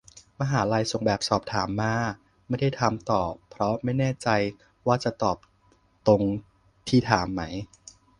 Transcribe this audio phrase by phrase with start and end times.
[0.39, 1.93] มหาลัยส่งแบบสอบถามมา
[2.47, 4.27] ไม่ได้ทำต่อ เพราะไม่แน่ใจ
[4.87, 5.37] ว่าจะตอบ
[6.07, 6.23] ตรง
[6.87, 7.41] ที่ถามไหม